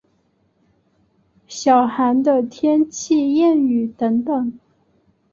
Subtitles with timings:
[1.47, 4.57] 小寒的天气谚语等等。